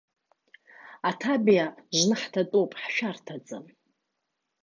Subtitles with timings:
[1.09, 1.65] Аҭабиа
[1.97, 3.65] жны ҳҭатәоуп, ҳшәарҭаӡам.